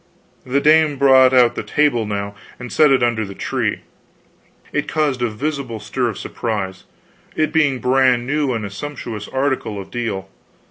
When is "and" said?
2.57-2.73, 8.53-8.65